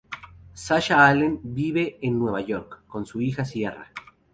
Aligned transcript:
Sasha 0.55 0.97
Allen 1.05 1.39
vive 1.43 1.99
en 2.01 2.17
Nueva 2.17 2.41
York, 2.41 2.85
con 2.87 3.05
su 3.05 3.21
hija, 3.21 3.45
Sierra. 3.45 3.91